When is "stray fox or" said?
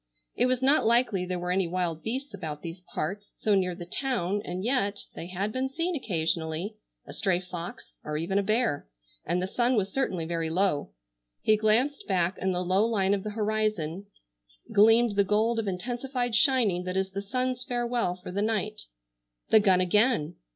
7.13-8.17